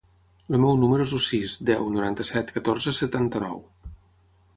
El 0.51 0.55
meu 0.61 0.77
número 0.83 1.03
es 1.09 1.11
el 1.17 1.21
sis, 1.25 1.53
deu, 1.69 1.91
noranta-set, 1.97 2.55
catorze, 2.57 2.95
setanta-nou. 3.01 3.61